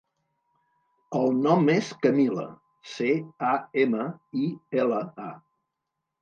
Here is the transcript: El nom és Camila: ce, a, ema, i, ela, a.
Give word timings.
El 1.19 1.35
nom 1.47 1.67
és 1.73 1.91
Camila: 2.05 2.45
ce, 2.95 3.11
a, 3.51 3.53
ema, 3.85 4.07
i, 4.47 4.49
ela, 4.83 5.05
a. 5.29 5.31